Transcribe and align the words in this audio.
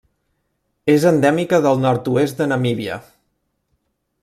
És 0.93 1.05
endèmica 1.09 1.59
del 1.67 1.77
nord-oest 1.85 2.41
de 2.41 2.49
Namíbia. 2.53 2.99